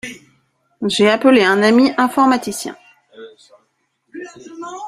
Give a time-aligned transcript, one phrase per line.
[0.81, 2.75] J'ai appelé un ami informaticien.